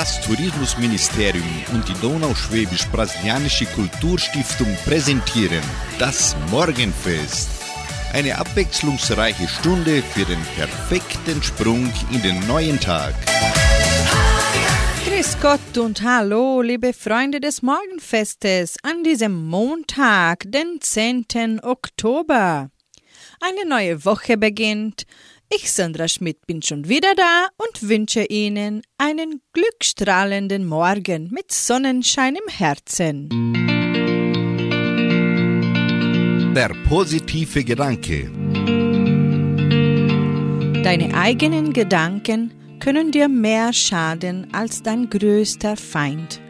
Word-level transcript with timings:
Das 0.00 0.18
Tourismusministerium 0.22 1.44
und 1.74 1.86
die 1.86 1.92
Donauschwäbisch-Brasilianische 2.00 3.66
Kulturstiftung 3.66 4.74
präsentieren 4.86 5.60
das 5.98 6.34
Morgenfest. 6.50 7.50
Eine 8.14 8.38
abwechslungsreiche 8.38 9.46
Stunde 9.46 10.00
für 10.00 10.24
den 10.24 10.40
perfekten 10.56 11.42
Sprung 11.42 11.92
in 12.12 12.22
den 12.22 12.46
neuen 12.46 12.80
Tag. 12.80 13.12
Grüß 15.04 15.36
Gott 15.42 15.76
und 15.76 16.00
hallo, 16.00 16.62
liebe 16.62 16.94
Freunde 16.94 17.38
des 17.38 17.60
Morgenfestes, 17.60 18.76
an 18.82 19.04
diesem 19.04 19.48
Montag, 19.48 20.44
den 20.46 20.80
10. 20.80 21.60
Oktober. 21.62 22.70
Eine 23.42 23.68
neue 23.68 24.02
Woche 24.06 24.38
beginnt. 24.38 25.04
Ich, 25.52 25.72
Sandra 25.72 26.06
Schmidt, 26.06 26.46
bin 26.46 26.62
schon 26.62 26.88
wieder 26.88 27.12
da 27.16 27.48
und 27.56 27.88
wünsche 27.88 28.22
Ihnen 28.22 28.82
einen 28.98 29.40
glückstrahlenden 29.52 30.64
Morgen 30.64 31.28
mit 31.32 31.50
Sonnenschein 31.50 32.36
im 32.36 32.48
Herzen. 32.48 33.28
Der 36.54 36.70
positive 36.88 37.64
Gedanke. 37.64 38.30
Deine 40.84 41.14
eigenen 41.14 41.72
Gedanken 41.72 42.52
können 42.78 43.10
dir 43.10 43.28
mehr 43.28 43.72
schaden 43.72 44.54
als 44.54 44.84
dein 44.84 45.10
größter 45.10 45.76
Feind. 45.76 46.40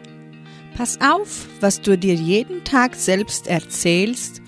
Pass 0.77 0.99
auf, 1.01 1.47
was 1.59 1.81
du 1.81 1.97
dir 1.97 2.13
jeden 2.13 2.63
Tag 2.63 2.93
selbst 2.93 3.47
erzählst 3.47 4.40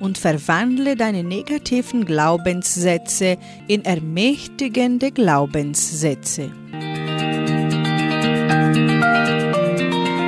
und 0.00 0.18
verwandle 0.18 0.96
deine 0.96 1.22
negativen 1.22 2.04
Glaubenssätze 2.04 3.36
in 3.66 3.84
ermächtigende 3.84 5.10
Glaubenssätze. 5.10 6.50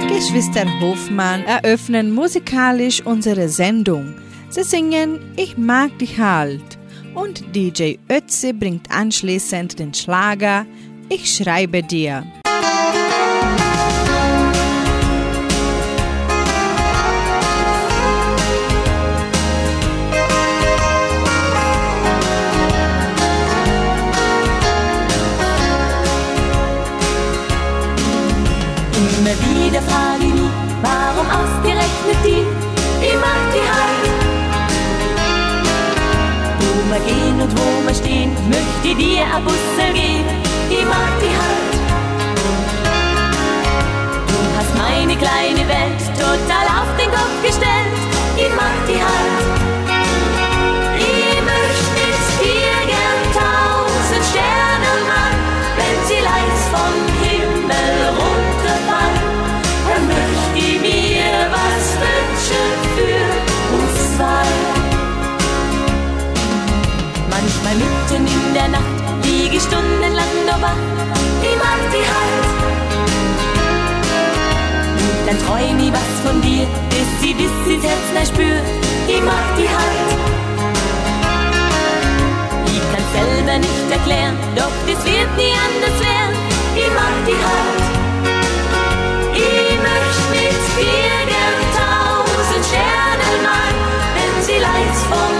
Geschwister 0.08 0.66
Hofmann 0.80 1.44
eröffnen 1.44 2.12
musikalisch 2.12 3.04
unsere 3.04 3.48
Sendung. 3.48 4.14
Sie 4.50 4.64
singen 4.64 5.18
Ich 5.36 5.56
mag 5.56 5.98
dich 5.98 6.18
halt 6.18 6.78
und 7.14 7.54
DJ 7.54 7.96
Ötze 8.08 8.52
bringt 8.52 8.90
anschließend 8.90 9.78
den 9.78 9.94
Schlager 9.94 10.66
Ich 11.08 11.34
schreibe 11.34 11.82
dir. 11.82 12.24
Wieder 29.70 29.82
frage 29.82 30.24
ich 30.24 30.34
mich, 30.34 30.50
warum 30.82 31.26
ausgerechnet 31.30 32.20
die, 32.24 32.44
die 33.02 33.16
macht 33.16 33.50
die 33.54 33.66
halt. 33.70 34.06
Wo 36.58 36.70
wir 36.90 37.00
gehen 37.06 37.40
und 37.40 37.52
wo 37.56 37.86
wir 37.86 37.94
stehen, 37.94 38.32
möchte 38.48 38.96
dir 39.00 39.22
ein 39.22 39.44
Bussel 39.44 39.92
gehen, 39.94 40.26
die 40.70 40.84
macht 40.84 41.18
die 41.22 41.34
halt. 41.40 41.74
Du 44.26 44.38
hast 44.58 44.72
meine 44.76 45.16
kleine 45.16 45.68
Welt 45.68 46.00
total 46.18 46.66
auf 46.80 46.90
den 46.98 47.10
Kopf 47.10 47.36
gestellt, 47.42 47.94
die 48.36 48.50
macht 48.56 48.88
die 48.88 49.00
halt. 49.00 49.49
Nur 70.60 70.68
wach, 70.68 71.84
die 71.92 72.04
halt. 72.12 72.48
Dann 75.26 75.38
träum 75.46 75.78
ich 75.78 75.92
was 75.92 76.12
von 76.24 76.40
dir, 76.42 76.66
bis 76.90 77.08
sie 77.20 77.34
bis 77.34 77.52
ins 77.66 77.84
Herz 77.84 78.06
nein 78.14 78.26
spürt, 78.26 78.66
die 79.08 79.20
macht 79.22 79.54
die 79.56 79.68
halt. 79.68 80.10
Ich 82.66 82.84
kann 82.92 83.04
selber 83.12 83.58
nicht 83.58 83.90
erklären, 83.90 84.36
doch 84.56 84.76
das 84.86 85.04
wird 85.04 85.36
nie 85.36 85.54
anders 85.66 85.98
werden, 86.00 86.36
die 86.76 86.90
macht 86.98 87.24
die 87.28 87.40
halt. 87.48 87.82
Ich 89.34 89.76
möchte 89.86 90.24
mit 90.34 90.60
dir 90.76 91.18
gern 91.32 91.62
tausend 91.80 92.64
Sterne 92.66 93.28
mal, 93.46 93.72
wenn 94.14 94.34
sie 94.44 94.58
leis 94.58 94.98
vom 95.08 95.39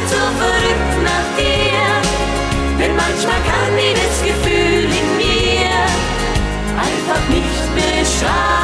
nicht 0.00 0.10
so 0.10 0.16
verrückt 0.16 1.02
nach 1.02 1.36
dir. 1.36 2.78
Denn 2.78 2.94
manchmal 2.94 3.40
kann 3.42 3.76
ich 3.78 3.94
das 3.94 4.22
Gefühl 4.22 4.84
in 4.84 5.16
mir 5.16 5.70
einfach 6.76 7.28
nicht 7.28 7.74
beschreiben. 7.74 8.57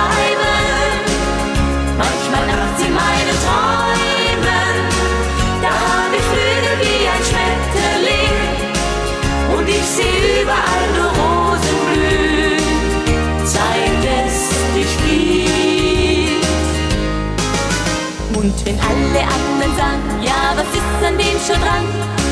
Schon 21.46 21.60
dran? 21.60 21.84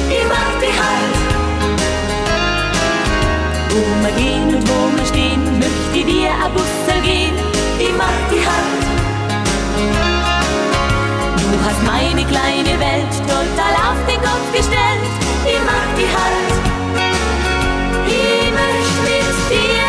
Ich 0.09 0.25
mag 0.25 0.53
die 0.61 0.73
halt. 0.81 1.15
Wo 3.71 3.81
wir 4.03 4.13
gehen 4.17 4.49
und 4.55 4.69
wo 4.69 4.97
wir 4.97 5.07
stehen, 5.07 5.43
möchte 5.59 6.01
dir 6.11 6.31
ein 6.31 6.53
Bussel 6.55 7.01
gehen, 7.03 7.35
ich 7.79 7.93
mag 7.97 8.17
die 8.31 8.43
halt. 8.49 8.83
Du 11.37 11.59
hast 11.65 11.83
meine 11.85 12.25
kleine 12.25 12.81
Welt 12.81 13.13
total 13.29 13.75
auf 13.89 14.01
den 14.09 14.21
Kopf 14.23 14.47
gestellt, 14.53 15.05
ich 15.47 15.61
mag 15.71 15.89
die 15.99 16.09
halt. 16.17 16.53
Ich 18.07 18.51
möchte 18.61 19.01
mit 19.05 19.37
dir 19.51 19.82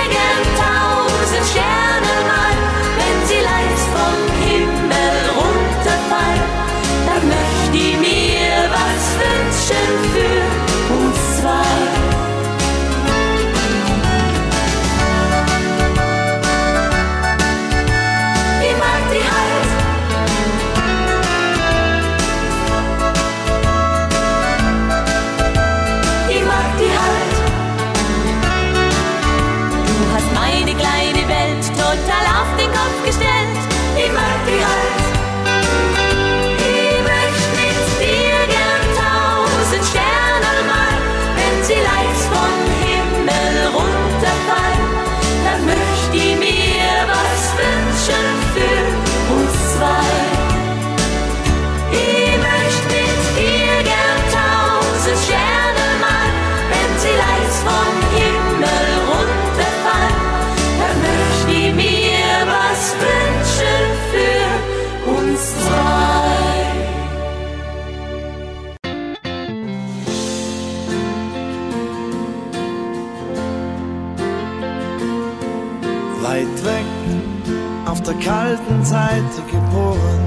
der 78.53 78.59
kalten 78.59 78.85
Seite 78.85 79.41
geboren. 79.51 80.23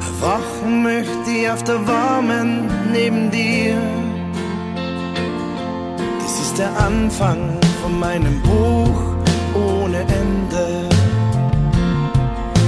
Erwachen 0.00 0.82
möchte 0.82 1.30
ich 1.30 1.50
auf 1.50 1.62
der 1.64 1.86
warmen 1.86 2.68
neben 2.92 3.30
dir. 3.30 3.76
Das 6.20 6.40
ist 6.40 6.58
der 6.58 6.70
Anfang 6.78 7.58
von 7.82 7.98
meinem 7.98 8.40
Buch 8.42 9.00
ohne 9.54 9.98
Ende. 9.98 10.88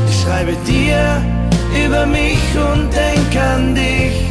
Ich 0.08 0.20
schreibe 0.20 0.54
dir 0.66 1.22
über 1.84 2.06
mich 2.06 2.38
und 2.54 2.90
denk 2.92 3.44
an 3.54 3.74
dich. 3.74 4.26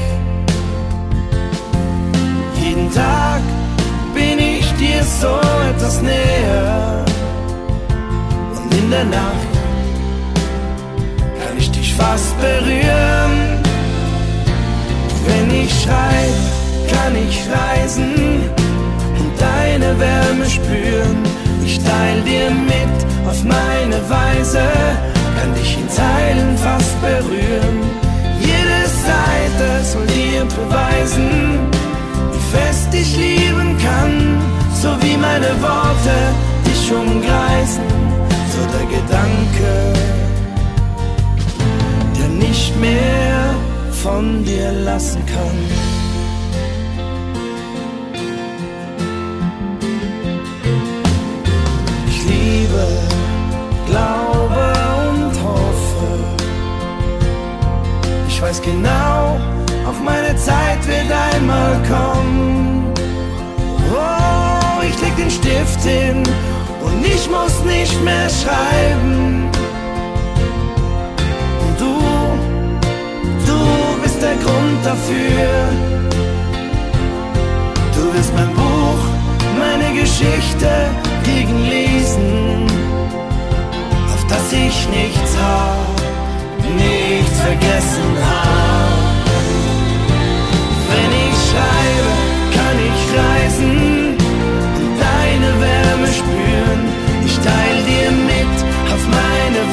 Jeden 2.62 2.92
Tag 2.94 3.42
bin 4.14 4.40
ich 4.40 4.72
dir 4.74 5.04
so 5.04 5.40
etwas 5.70 6.02
näher. 6.02 7.06
Der 8.96 9.04
Nacht 9.04 9.52
kann 11.42 11.58
ich 11.58 11.70
dich 11.70 11.94
fast 11.96 12.34
berühren. 12.40 13.60
Wenn 15.28 15.52
ich 15.64 15.70
schreibe, 15.82 16.40
kann 16.94 17.14
ich 17.28 17.44
reisen 17.52 18.14
und 19.20 19.32
deine 19.38 20.00
Wärme 20.00 20.46
spüren. 20.50 21.18
Ich 21.66 21.78
teil 21.84 22.22
dir 22.22 22.50
mit 22.50 23.28
auf 23.28 23.44
meine 23.44 24.00
Weise, 24.10 24.64
kann 25.38 25.54
dich 25.56 25.78
in 25.78 25.90
Teilen 25.94 26.58
fast 26.58 26.96
berühren. 27.02 27.78
Jede 28.40 28.82
Seite 29.10 29.84
soll 29.84 30.08
dir 30.08 30.46
beweisen, 30.46 31.60
wie 32.32 32.58
fest 32.58 32.94
ich 32.94 33.18
lieben 33.18 33.78
kann, 33.78 34.40
so 34.82 34.88
wie 35.02 35.18
meine 35.18 35.52
Worte 35.62 36.16
dich 36.66 36.94
umkreisen, 36.94 38.15
der 38.76 38.86
Gedanke, 38.88 39.94
der 42.18 42.28
nicht 42.28 42.76
mehr 42.80 43.56
von 44.04 44.44
dir 44.44 44.72
lassen 44.72 45.22
kann. 45.26 45.58
Ich 52.08 52.20
liebe, 52.26 52.86
glaube 53.88 54.66
und 55.10 55.34
hoffe. 55.44 56.10
Ich 58.28 58.42
weiß 58.42 58.62
genau, 58.62 59.40
auch 59.88 60.00
meine 60.04 60.36
Zeit 60.36 60.86
wird 60.88 61.12
einmal 61.32 61.74
kommen. 61.88 62.94
Oh, 63.92 64.82
ich 64.82 65.00
leg 65.02 65.16
den 65.16 65.32
Stift 65.32 65.82
hin 65.84 66.24
ich 67.06 67.30
muss 67.30 67.64
nicht 67.64 68.04
mehr 68.04 68.30
schreiben. 68.30 69.50
Und 71.64 71.80
du, 71.80 71.96
du 73.46 74.02
bist 74.02 74.22
der 74.22 74.36
Grund 74.44 74.80
dafür. 74.84 75.50
Du 77.96 78.14
wirst 78.14 78.34
mein 78.36 78.52
Buch, 78.54 79.02
meine 79.58 80.00
Geschichte 80.00 80.70
gegenlesen, 81.24 82.68
auf 84.14 84.26
das 84.28 84.52
ich 84.52 84.88
nichts 84.90 85.38
hab, 85.42 85.78
nichts 86.78 87.40
vergessen 87.40 88.18
hab. 88.22 88.75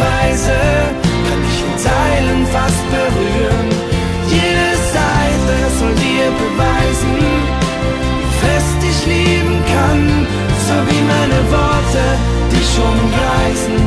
Weise, 0.02 0.58
kann 1.26 1.40
dich 1.46 1.60
in 1.68 1.74
Teilen 1.88 2.42
fast 2.54 2.84
berühren. 2.96 3.68
Jede 4.36 4.70
Seite 4.96 5.54
soll 5.78 5.94
dir 6.06 6.28
beweisen, 6.42 7.12
wie 8.20 8.32
fest 8.42 8.78
ich 8.90 9.00
lieben 9.14 9.58
kann, 9.74 10.02
so 10.66 10.74
wie 10.88 11.02
meine 11.14 11.40
Worte 11.56 12.04
dich 12.52 12.72
umreißen, 12.90 13.78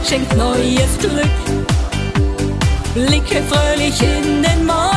Tag 0.00 0.06
schenkt 0.06 0.36
neues 0.36 0.98
Glück. 0.98 1.30
Blicke 2.94 3.42
fröhlich 3.48 4.00
in 4.02 4.42
den 4.42 4.66
Morgen, 4.66 4.89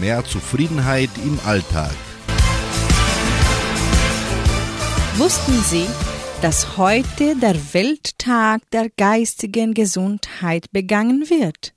mehr 0.00 0.24
Zufriedenheit 0.24 1.10
im 1.24 1.38
Alltag. 1.44 1.94
Wussten 5.16 5.62
Sie, 5.62 5.86
dass 6.42 6.76
heute 6.76 7.36
der 7.36 7.56
Welttag 7.72 8.70
der 8.70 8.90
geistigen 8.90 9.72
Gesundheit 9.72 10.70
begangen 10.72 11.30
wird? 11.30 11.72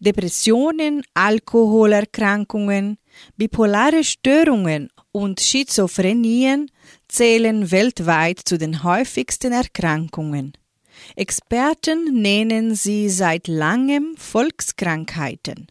Depressionen, 0.00 1.02
Alkoholerkrankungen, 1.14 2.98
bipolare 3.36 4.04
Störungen 4.04 4.90
und 5.12 5.40
Schizophrenien 5.40 6.70
zählen 7.08 7.70
weltweit 7.70 8.40
zu 8.44 8.58
den 8.58 8.82
häufigsten 8.84 9.52
Erkrankungen. 9.52 10.52
Experten 11.16 12.20
nennen 12.20 12.74
sie 12.74 13.08
seit 13.08 13.48
langem 13.48 14.14
Volkskrankheiten. 14.16 15.66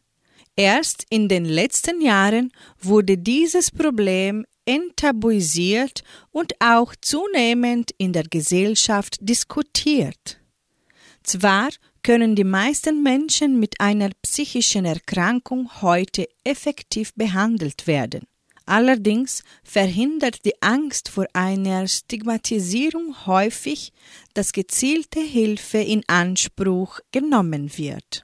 Erst 0.56 1.06
in 1.10 1.28
den 1.28 1.46
letzten 1.46 2.02
Jahren 2.02 2.52
wurde 2.82 3.18
dieses 3.18 3.72
Problem 3.72 4.46
enttabuisiert 4.66 6.04
und 6.32 6.54
auch 6.60 6.94
zunehmend 7.02 7.92
in 7.98 8.12
der 8.12 8.24
Gesellschaft 8.24 9.18
diskutiert. 9.22 10.40
Zwar 11.24 11.70
können 12.08 12.38
die 12.38 12.46
meisten 12.46 13.04
Menschen 13.04 13.60
mit 13.60 13.82
einer 13.82 14.12
psychischen 14.22 14.86
Erkrankung 14.86 15.82
heute 15.82 16.26
effektiv 16.46 17.14
behandelt 17.16 17.86
werden. 17.86 18.22
Allerdings 18.66 19.44
verhindert 19.62 20.46
die 20.46 20.54
Angst 20.62 21.10
vor 21.10 21.26
einer 21.34 21.86
Stigmatisierung 21.86 23.26
häufig, 23.26 23.92
dass 24.34 24.54
gezielte 24.54 25.20
Hilfe 25.20 25.80
in 25.80 26.02
Anspruch 26.08 27.02
genommen 27.12 27.78
wird. 27.78 28.24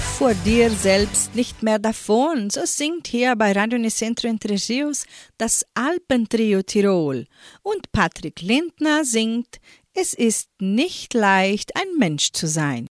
Lauf 0.00 0.16
vor 0.16 0.34
dir 0.46 0.70
selbst 0.70 1.34
nicht 1.34 1.62
mehr 1.62 1.78
davon, 1.78 2.48
so 2.48 2.62
singt 2.64 3.06
hier 3.06 3.36
bei 3.36 3.52
Radio 3.52 3.78
Nicentro 3.78 4.28
Entre 4.28 4.54
Rios 4.54 5.04
das 5.36 5.66
Alpentrio 5.74 6.62
Tirol 6.62 7.26
und 7.62 7.92
Patrick 7.92 8.40
Lindner 8.40 9.04
singt 9.04 9.60
Es 9.92 10.14
ist 10.14 10.48
nicht 10.58 11.12
leicht, 11.12 11.76
ein 11.76 11.98
Mensch 11.98 12.32
zu 12.32 12.46
sein. 12.46 12.86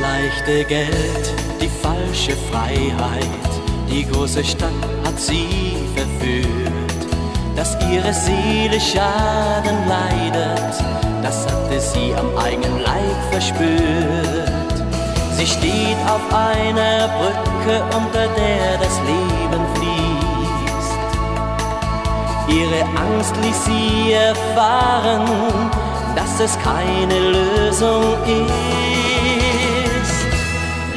Leichte 0.00 0.64
Geld, 0.64 1.32
die 1.60 1.68
falsche 1.68 2.36
Freiheit, 2.50 3.28
die 3.88 4.04
große 4.06 4.44
Stadt 4.44 4.70
hat 5.04 5.18
sie 5.18 5.76
verführt. 5.94 7.00
Dass 7.56 7.76
ihre 7.90 8.12
Seele 8.12 8.78
Schaden 8.78 9.88
leidet, 9.88 10.74
das 11.22 11.46
hatte 11.46 11.80
sie 11.80 12.14
am 12.14 12.36
eigenen 12.36 12.80
Leib 12.80 13.18
verspürt. 13.30 14.76
Sie 15.36 15.46
steht 15.46 15.98
auf 16.06 16.22
einer 16.34 17.08
Brücke, 17.18 17.82
unter 17.96 18.26
der 18.36 18.76
das 18.78 19.00
Leben 19.06 19.64
fließt. 19.74 21.00
Ihre 22.48 22.82
Angst 23.00 23.34
ließ 23.42 23.64
sie 23.64 24.12
erfahren, 24.12 25.70
dass 26.14 26.40
es 26.40 26.58
keine 26.62 27.18
Lösung 27.18 28.02
ist. 28.24 28.95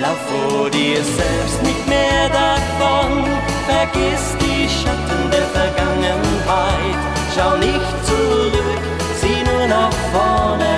Lauf 0.02 0.18
vor 0.32 0.70
dir 0.70 1.04
selbst 1.04 1.62
nicht 1.62 1.86
mehr 1.86 2.30
davon, 2.30 3.26
vergiss 3.68 4.26
die 4.40 4.64
Schatten 4.70 5.30
der 5.30 5.44
Vergangenheit. 5.60 7.00
Schau 7.36 7.58
nicht 7.58 7.92
zurück, 8.08 8.82
sieh 9.20 9.44
nur 9.44 9.68
nach 9.68 9.92
vorne, 10.14 10.76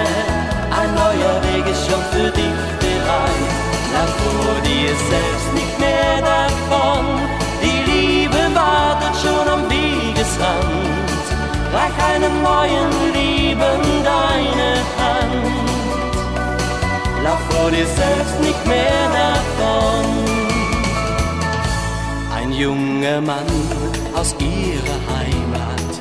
ein 0.80 0.92
neuer 0.96 1.38
Weg 1.46 1.72
ist 1.72 1.86
schon 1.86 2.02
für 2.12 2.32
dich 2.32 2.62
bereit. 2.82 3.52
Lauf 3.94 4.14
vor 4.24 4.56
dir 4.66 4.90
selbst 4.90 5.54
nicht 5.54 5.80
mehr 5.80 6.18
davon, 6.22 7.06
die 7.62 7.92
Liebe 7.92 8.42
wartet 8.56 9.16
schon 9.22 9.48
am 9.48 9.70
Wegesrand. 9.70 11.26
Reich 11.72 11.98
einen 12.16 12.42
neuen 12.42 12.90
Lieben 13.14 14.04
deine 14.04 14.70
Hand. 14.98 15.01
Ein 23.02 23.08
junger 23.08 23.22
Mann 23.22 23.48
aus 24.16 24.36
ihrer 24.38 25.18
Heimat, 25.18 25.92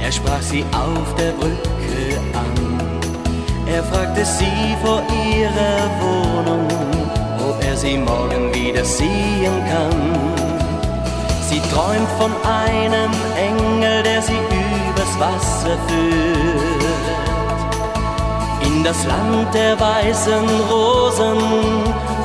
er 0.00 0.10
sprach 0.10 0.42
sie 0.42 0.64
auf 0.72 1.14
der 1.14 1.30
Brücke 1.32 2.18
an. 2.34 2.80
Er 3.64 3.84
fragte 3.84 4.24
sie 4.24 4.76
vor 4.82 5.00
ihrer 5.08 5.88
Wohnung, 6.00 6.66
ob 7.48 7.62
er 7.62 7.76
sie 7.76 7.96
morgen 7.98 8.52
wieder 8.52 8.84
sehen 8.84 9.62
kann. 9.70 10.18
Sie 11.48 11.60
träumt 11.72 12.08
von 12.18 12.32
einem 12.42 13.12
Engel, 13.36 14.02
der 14.02 14.20
sie 14.20 14.32
übers 14.32 15.20
Wasser 15.20 15.78
führt. 15.86 17.06
In 18.66 18.82
das 18.82 19.06
Land 19.06 19.54
der 19.54 19.78
weißen 19.78 20.48
Rosen, 20.68 21.38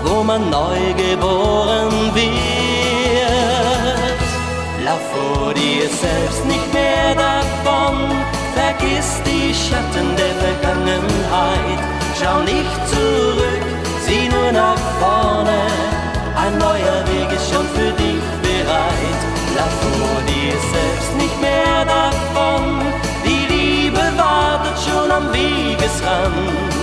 wo 0.03 0.23
man 0.23 0.49
neu 0.49 0.93
geboren 0.97 2.15
wird. 2.15 2.52
Vor 5.13 5.53
dir 5.53 5.87
selbst 5.87 6.43
nicht 6.45 6.73
mehr 6.73 7.13
davon, 7.13 7.97
vergiss 8.55 9.21
die 9.25 9.53
Schatten 9.53 10.09
der 10.17 10.33
Vergangenheit. 10.45 11.79
Schau 12.19 12.39
nicht 12.41 12.79
zurück, 12.89 13.63
sieh 14.05 14.27
nur 14.29 14.51
nach 14.51 14.81
vorne, 14.99 15.61
ein 16.35 16.57
neuer 16.57 16.99
Weg 17.11 17.29
ist 17.31 17.53
schon 17.53 17.67
für 17.75 17.91
dich 17.91 18.23
bereit. 18.41 19.21
Lauf 19.55 19.75
vor 19.81 20.19
dir 20.31 20.55
selbst 20.73 21.13
nicht 21.21 21.39
mehr 21.41 21.85
davon, 21.85 22.63
die 23.23 23.45
Liebe 23.53 24.03
wartet 24.17 24.77
schon 24.85 25.11
am 25.11 25.31
Wegesrand. 25.31 26.73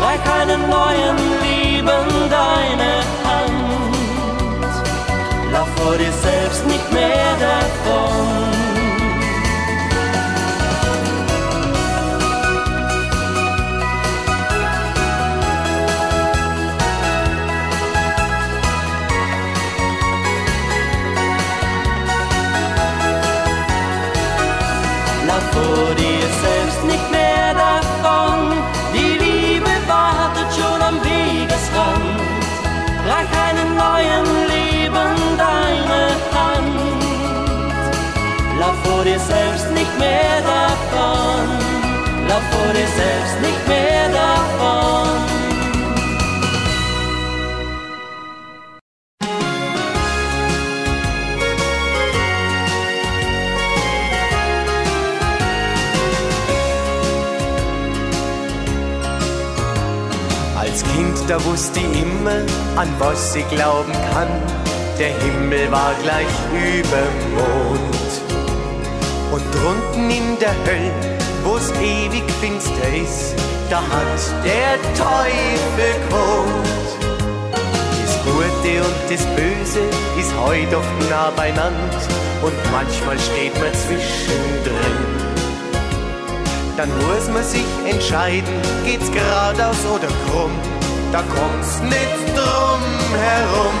Reich 0.00 0.26
einen 0.40 0.62
neuen 0.70 1.18
Lieben 1.44 2.30
deine 2.30 2.92
Hand. 3.24 3.65
Vor 5.76 5.96
dir 5.96 6.12
selbst 6.12 6.66
nicht 6.66 6.92
mehr 6.92 7.36
davon. 7.38 8.35
Selbst 43.26 43.40
nicht 43.40 43.68
mehr 43.68 44.08
davon. 44.08 45.08
Als 60.58 60.82
Kind, 60.82 61.18
da 61.28 61.44
wusste 61.44 61.80
ich 61.80 62.02
immer, 62.02 62.42
an 62.76 62.88
was 62.98 63.34
ich 63.34 63.48
glauben 63.48 63.92
kann. 64.12 64.28
Der 64.98 65.08
Himmel 65.08 65.70
war 65.70 65.92
gleich 66.02 66.26
überm 66.52 67.16
Mond. 67.34 67.96
Und 69.32 69.42
drunten 69.54 70.10
in 70.10 70.38
der 70.38 70.54
Hölle, 70.64 71.15
wo's 71.46 71.70
ewig 71.80 72.28
finster 72.40 72.88
ist, 73.04 73.34
da 73.70 73.78
hat 73.78 74.20
der 74.44 74.74
Teufel 74.94 75.92
gewohnt. 76.08 76.88
Das 78.02 78.14
Gute 78.24 78.72
und 78.86 78.98
das 79.08 79.24
Böse 79.36 79.82
ist 80.18 80.32
heut 80.36 80.74
oft 80.74 81.10
nah 81.10 81.30
beieinander 81.30 82.00
und 82.42 82.54
manchmal 82.72 83.18
steht 83.18 83.54
man 83.60 83.72
zwischendrin. 83.74 84.98
Dann 86.76 86.90
muss 87.06 87.28
man 87.32 87.44
sich 87.44 87.64
entscheiden, 87.88 88.54
geht's 88.84 89.10
geradeaus 89.10 89.82
oder 89.94 90.08
krumm, 90.26 90.52
da 91.12 91.22
kommt's 91.22 91.80
nicht 91.80 92.22
drum 92.36 92.82
herum. 93.28 93.78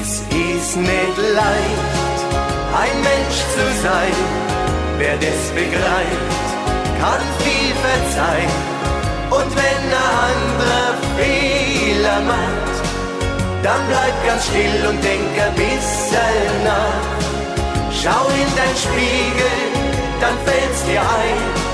Es 0.00 0.20
ist 0.20 0.76
nicht 0.76 1.16
leicht, 1.34 2.18
ein 2.82 2.96
Mensch 3.02 3.38
zu 3.54 3.82
sein, 3.82 4.55
wer 4.98 5.16
das 5.16 5.42
begreift, 5.54 6.46
kann 7.00 7.22
viel 7.42 7.72
verzeihen. 7.86 8.76
Und 9.30 9.50
wenn 9.56 9.82
ein 9.90 10.10
anderer 10.32 10.92
Fehler 11.16 12.20
macht, 12.20 12.76
dann 13.62 13.80
bleib 13.88 14.26
ganz 14.26 14.44
still 14.46 14.88
und 14.88 15.02
denk 15.02 15.32
ein 15.46 15.54
bisschen 15.54 16.50
nach. 16.64 17.16
Schau 17.90 18.26
in 18.28 18.50
dein 18.56 18.76
Spiegel, 18.76 19.56
dann 20.20 20.36
fällt's 20.44 20.84
dir 20.84 21.00
ein. 21.00 21.66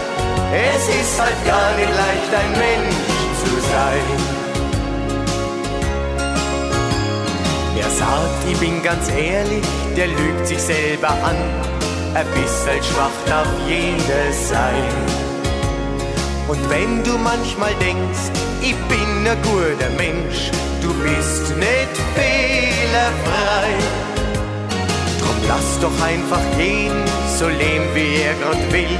Es 0.55 0.89
ist 0.89 1.21
halt 1.21 1.47
gar 1.47 1.73
nicht 1.77 1.91
leicht, 1.91 2.33
ein 2.41 2.53
Mensch 2.53 2.97
zu 3.43 3.53
sein. 3.73 4.43
Wer 7.75 7.91
sagt, 7.91 8.51
ich 8.51 8.59
bin 8.59 8.83
ganz 8.83 9.09
ehrlich, 9.11 9.65
der 9.97 10.09
lügt 10.09 10.47
sich 10.47 10.61
selber 10.61 11.09
an. 11.09 11.72
Ein 12.15 12.27
bisschen 12.35 12.83
schwach 12.83 13.19
darf 13.27 13.49
jeder 13.67 14.33
sein. 14.33 15.33
Und 16.47 16.61
wenn 16.69 17.03
du 17.05 17.17
manchmal 17.17 17.73
denkst, 17.81 18.29
ich 18.61 18.77
bin 18.87 19.27
ein 19.27 19.39
guter 19.43 19.89
Mensch, 19.97 20.51
du 20.83 20.93
bist 21.03 21.57
nicht 21.57 21.97
fehlerfrei. 22.15 23.73
Drum 25.21 25.37
lass 25.49 25.81
doch 25.81 26.07
einfach 26.07 26.43
jeden 26.59 27.03
so 27.39 27.49
leben, 27.49 27.89
wie 27.95 28.21
er 28.21 28.35
grad 28.35 28.73
will, 28.73 28.99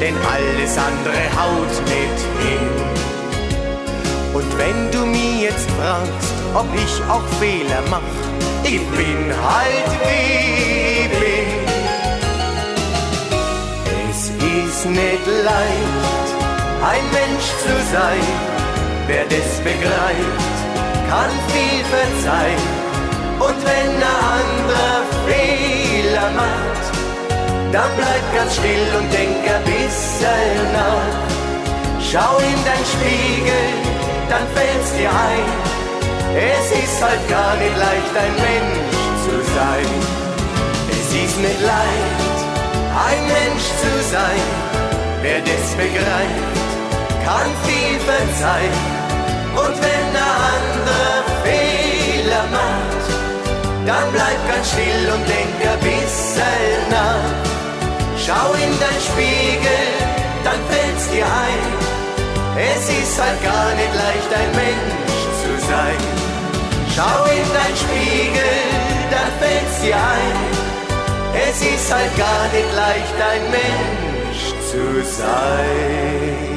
denn 0.00 0.14
alles 0.16 0.78
andere 0.78 1.24
haut 1.36 1.74
nicht 1.84 2.20
hin. 2.40 2.70
Und 4.32 4.58
wenn 4.58 4.90
du 4.92 5.04
mich 5.04 5.42
jetzt 5.42 5.70
fragst, 5.72 6.32
ob 6.54 6.66
ich 6.74 7.02
auch 7.10 7.26
Fehler 7.38 7.82
mach, 7.90 8.00
ich 8.64 8.80
bin 8.96 9.30
halt 9.44 9.90
wie 10.04 10.85
nicht 14.90 15.26
leicht, 15.44 16.28
ein 16.82 17.04
Mensch 17.12 17.48
zu 17.64 17.74
sein, 17.92 18.26
wer 19.06 19.24
das 19.24 19.50
begreift, 19.60 20.56
kann 21.08 21.30
viel 21.52 21.82
verzeihen. 21.94 22.86
Und 23.38 23.58
wenn 23.68 23.90
ein 23.96 24.16
anderer 24.40 25.02
Fehler 25.26 26.30
macht, 26.34 26.86
dann 27.72 27.90
bleib 27.96 28.24
ganz 28.34 28.54
still 28.54 28.86
und 28.98 29.12
denk 29.12 29.42
ein 29.54 29.64
bisschen 29.64 30.72
nach. 30.72 31.26
Schau 32.00 32.38
in 32.38 32.60
dein 32.64 32.84
Spiegel, 32.94 33.66
dann 34.30 34.46
fällt's 34.54 34.92
dir 34.96 35.10
ein. 35.10 35.76
Es 36.36 36.70
ist 36.70 37.02
halt 37.02 37.28
gar 37.28 37.56
nicht 37.56 37.76
leicht, 37.76 38.14
ein 38.24 38.34
Mensch 38.36 38.96
zu 39.24 39.36
sein. 39.54 39.88
Es 40.90 41.08
ist 41.14 41.38
nicht 41.38 41.60
leicht, 41.60 42.25
ein 42.96 43.22
Mensch 43.26 43.66
zu 43.82 43.92
sein. 44.10 44.46
Wer 45.20 45.40
das 45.40 45.66
begreift, 45.76 46.56
kann 47.24 47.50
viel 47.66 47.96
verzeihen. 48.00 48.78
Und 49.56 49.74
wenn 49.84 50.06
der 50.16 50.34
andere 50.54 51.08
Fehler 51.44 52.44
macht, 52.50 53.06
dann 53.86 54.06
bleib 54.12 54.38
ganz 54.48 54.70
still 54.72 55.04
und 55.14 55.24
denk 55.28 55.56
ein 55.72 55.80
bisschen 55.80 56.80
nach. 56.90 57.56
Schau 58.24 58.52
in 58.54 58.72
dein 58.80 59.00
Spiegel, 59.08 59.86
dann 60.44 60.60
fällt's 60.70 61.08
dir 61.10 61.26
ein. 61.26 61.64
Es 62.56 62.88
ist 62.88 63.20
halt 63.20 63.42
gar 63.42 63.74
nicht 63.74 63.94
leicht, 63.94 64.30
ein 64.40 64.52
Mensch 64.62 65.20
zu 65.42 65.52
sein. 65.68 66.00
Schau 66.94 67.24
in 67.30 67.48
dein 67.52 67.76
Spiegel, 67.76 68.56
dann 69.10 69.30
fällt's 69.40 69.80
dir 69.82 69.96
ein. 69.96 70.55
Es 71.38 71.60
ist 71.60 71.92
halt 71.92 72.16
gar 72.16 72.48
nicht 72.48 72.74
leicht, 72.74 73.14
ein 73.20 73.50
Mensch 73.50 74.54
zu 74.70 75.04
sein. 75.04 76.55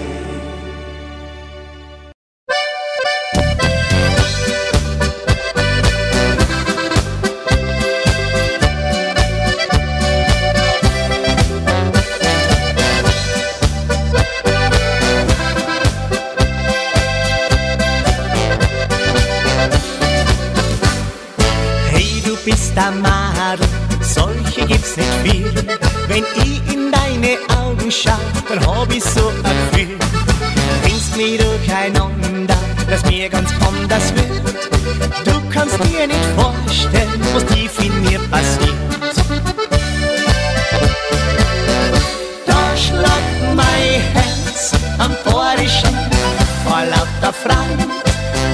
Dann 28.50 28.66
hab 28.66 28.92
ich 28.92 29.04
so 29.04 29.30
ein 29.44 29.44
Gefühl. 29.72 29.98
Bringst 30.82 31.16
mich 31.16 31.40
durcheinander, 31.40 32.58
dass 32.90 33.06
mir 33.06 33.30
ganz 33.30 33.52
anders 33.66 34.14
wird. 34.16 35.26
Du 35.26 35.50
kannst 35.54 35.78
dir 35.84 36.08
nicht 36.08 36.26
vorstellen, 36.36 37.22
was 37.34 37.46
tief 37.46 37.72
in 37.80 38.02
mir 38.02 38.20
passiert. 38.32 38.74
Da 42.48 42.78
schlagt 42.78 43.56
mein 43.56 44.02
Herz 44.14 44.72
am 44.98 45.16
Borischen 45.24 45.96
vor 46.66 46.84
lauter 46.86 47.34
Frauen. 47.34 47.78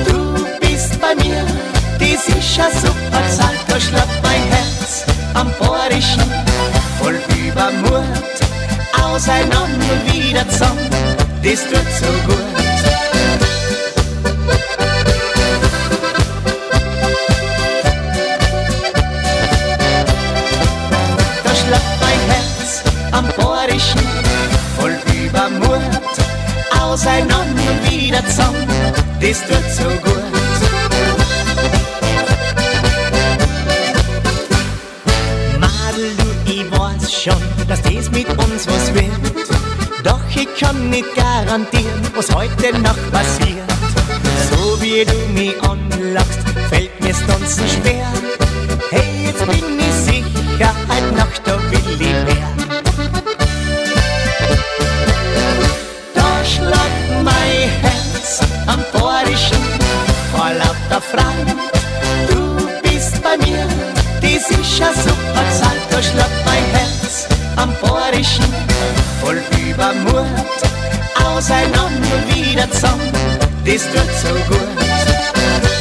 Du 0.08 0.46
bist 0.60 1.00
bei 1.00 1.16
mir, 1.16 1.46
ist 2.00 2.58
ja 2.58 2.70
super 2.70 2.95
Auseinander 9.15 9.95
wieder 10.12 10.45
zusammen, 10.49 10.89
das 11.41 11.63
tut 11.63 11.88
so 12.01 12.12
gut. 12.28 12.36
Da 21.45 21.56
schlagt 21.56 22.01
mein 22.01 22.19
Herz 22.28 22.84
am 23.13 23.25
Borischen 23.38 24.01
voll 24.78 24.97
Übermut. 25.15 25.80
Auseinander 26.82 27.71
wieder 27.89 28.21
zusammen, 28.28 28.67
das 29.21 29.39
tut 29.47 29.71
so 29.71 29.88
gut. 30.04 30.25
Madel, 35.58 36.12
du, 36.17 36.51
ich 36.51 36.69
weiß 36.69 37.13
schon, 37.13 37.41
dass 37.69 37.82
das 37.82 38.12
mit 38.12 38.28
kann 40.60 40.89
nicht 40.89 41.13
garantieren, 41.15 42.02
was 42.15 42.34
heute 42.34 42.80
Nacht 42.80 43.12
passiert. 43.12 43.70
So 44.50 44.82
wie 44.82 45.06
du 45.06 45.18
mich 45.34 45.54
anlachst, 45.63 46.39
fällt 46.70 46.91
mir's 47.02 47.20
tanzen 47.26 47.68
schwer. 47.68 48.08
Hey, 48.89 49.26
jetzt 49.26 49.46
bin 49.46 49.80
ich 49.80 49.94
sicher, 49.94 50.74
heute 50.88 51.15
Nacht 51.15 51.41
da 51.44 51.58
will 51.72 51.80
ich 51.94 52.00
mehr. 52.00 52.52
Da 56.13 56.46
schlagt 56.46 57.24
mein 57.24 57.70
Herz 57.82 58.39
am 58.68 58.84
Borischen 58.94 59.63
vor 60.32 60.52
lauter 60.54 61.02
Frauen. 61.02 61.60
Du 62.30 62.68
bist 62.82 63.22
bei 63.22 63.38
mir, 63.38 63.68
ist 64.22 64.80
ja 64.80 64.88
super 64.94 65.46
Zeit, 65.60 65.82
da 65.89 66.02
schlagt 66.02 66.46
mein 66.46 66.63
Herz 66.72 67.28
am 67.58 67.74
Borischen 67.82 68.75
voll 69.26 69.42
Übermut. 69.68 70.26
Auseinander 71.26 72.18
wieder 72.34 72.70
zusammen, 72.70 73.12
das 73.66 73.84
tut 73.92 74.12
so 74.22 74.34
gut. 74.48 75.75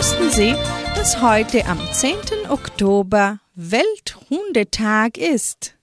Wussten 0.00 0.30
Sie, 0.30 0.54
dass 0.94 1.20
heute 1.20 1.66
am 1.66 1.78
10. 1.92 2.48
Oktober 2.48 3.38
Welthundetag 3.54 5.18
ist? 5.18 5.76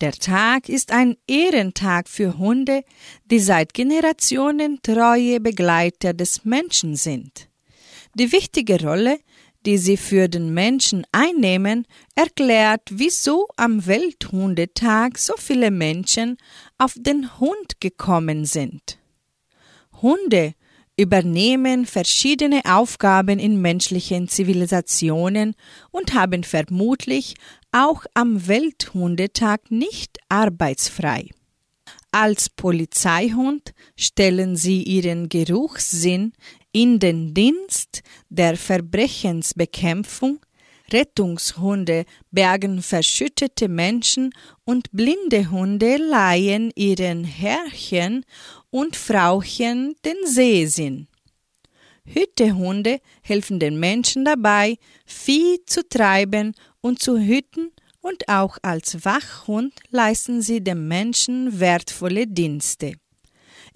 Der 0.00 0.10
Tag 0.10 0.68
ist 0.68 0.90
ein 0.90 1.16
Ehrentag 1.28 2.08
für 2.08 2.36
Hunde, 2.36 2.82
die 3.26 3.38
seit 3.38 3.72
Generationen 3.72 4.80
treue 4.82 5.38
Begleiter 5.38 6.14
des 6.14 6.44
Menschen 6.44 6.96
sind. 6.96 7.48
Die 8.14 8.32
wichtige 8.32 8.82
Rolle, 8.82 9.20
die 9.64 9.78
sie 9.78 9.98
für 9.98 10.28
den 10.28 10.52
Menschen 10.52 11.06
einnehmen, 11.12 11.86
erklärt, 12.16 12.82
wieso 12.90 13.46
am 13.56 13.86
Welthundetag 13.86 15.16
so 15.16 15.34
viele 15.36 15.70
Menschen 15.70 16.38
auf 16.76 16.96
den 16.96 17.38
Hund 17.38 17.80
gekommen 17.80 18.46
sind. 18.46 18.98
Hunde 20.02 20.54
übernehmen 20.96 21.86
verschiedene 21.86 22.62
Aufgaben 22.64 23.38
in 23.38 23.60
menschlichen 23.60 24.28
Zivilisationen 24.28 25.54
und 25.90 26.14
haben 26.14 26.44
vermutlich 26.44 27.34
auch 27.72 28.04
am 28.14 28.46
Welthundetag 28.46 29.70
nicht 29.70 30.18
arbeitsfrei. 30.28 31.30
Als 32.12 32.48
Polizeihund 32.48 33.74
stellen 33.96 34.56
sie 34.56 34.84
ihren 34.84 35.28
Geruchssinn 35.28 36.32
in 36.70 37.00
den 37.00 37.34
Dienst 37.34 38.02
der 38.28 38.56
Verbrechensbekämpfung, 38.56 40.38
Rettungshunde 40.94 42.04
bergen 42.30 42.80
verschüttete 42.80 43.68
Menschen 43.68 44.32
und 44.64 44.92
blinde 44.92 45.50
Hunde 45.50 45.96
leihen 45.96 46.70
ihren 46.76 47.24
Herrchen 47.24 48.24
und 48.70 48.94
Frauchen 48.94 49.96
den 50.04 50.16
Sehsinn. 50.24 51.08
Hütehunde 52.06 53.00
helfen 53.22 53.58
den 53.58 53.80
Menschen 53.80 54.24
dabei, 54.24 54.76
Vieh 55.04 55.58
zu 55.66 55.88
treiben 55.88 56.54
und 56.80 57.02
zu 57.02 57.18
hüten 57.18 57.72
und 58.00 58.28
auch 58.28 58.58
als 58.62 59.04
Wachhund 59.04 59.72
leisten 59.90 60.42
sie 60.42 60.62
dem 60.62 60.86
Menschen 60.86 61.58
wertvolle 61.58 62.26
Dienste. 62.26 62.92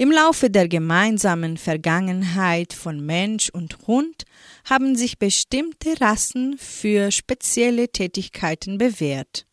Im 0.01 0.13
Laufe 0.13 0.49
der 0.49 0.69
gemeinsamen 0.69 1.57
Vergangenheit 1.57 2.73
von 2.73 3.05
Mensch 3.05 3.51
und 3.51 3.89
Hund 3.89 4.27
haben 4.65 4.95
sich 4.95 5.19
bestimmte 5.19 6.01
Rassen 6.01 6.57
für 6.57 7.11
spezielle 7.11 7.89
Tätigkeiten 7.89 8.79
bewährt. 8.79 9.45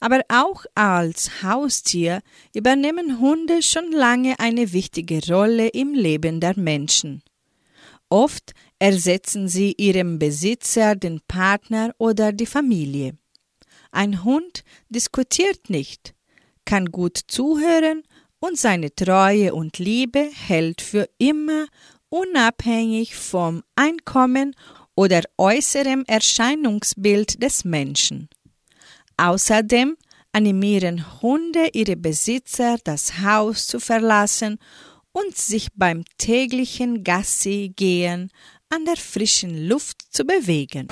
Aber 0.00 0.22
auch 0.28 0.64
als 0.74 1.44
Haustier 1.44 2.20
übernehmen 2.52 3.20
Hunde 3.20 3.62
schon 3.62 3.92
lange 3.92 4.40
eine 4.40 4.72
wichtige 4.72 5.24
Rolle 5.32 5.68
im 5.68 5.94
Leben 5.94 6.40
der 6.40 6.58
Menschen. 6.58 7.22
Oft 8.08 8.54
ersetzen 8.80 9.46
sie 9.46 9.72
ihrem 9.78 10.18
Besitzer 10.18 10.96
den 10.96 11.20
Partner 11.28 11.94
oder 11.98 12.32
die 12.32 12.46
Familie. 12.46 13.16
Ein 13.92 14.24
Hund 14.24 14.64
diskutiert 14.88 15.70
nicht, 15.70 16.12
kann 16.64 16.86
gut 16.86 17.20
zuhören 17.28 18.02
und 18.40 18.58
seine 18.58 18.94
Treue 18.94 19.54
und 19.54 19.78
Liebe 19.78 20.28
hält 20.32 20.80
für 20.80 21.08
immer 21.18 21.66
unabhängig 22.08 23.16
vom 23.16 23.62
Einkommen 23.76 24.54
oder 24.94 25.22
äußerem 25.36 26.04
Erscheinungsbild 26.06 27.42
des 27.42 27.64
Menschen. 27.64 28.28
Außerdem 29.16 29.96
animieren 30.32 31.22
Hunde 31.22 31.70
ihre 31.72 31.96
Besitzer, 31.96 32.78
das 32.84 33.20
Haus 33.20 33.66
zu 33.66 33.80
verlassen 33.80 34.58
und 35.12 35.36
sich 35.36 35.68
beim 35.74 36.04
täglichen 36.18 37.04
Gassi 37.04 37.72
gehen 37.74 38.30
an 38.70 38.84
der 38.84 38.96
frischen 38.96 39.66
Luft 39.68 40.02
zu 40.10 40.24
bewegen. 40.24 40.88